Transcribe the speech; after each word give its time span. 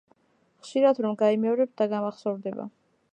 ხშირად 0.63 1.01
რომ 1.07 1.13
გაიმეორებ 1.19 1.77
დაგამახსოვრდება 1.83 2.67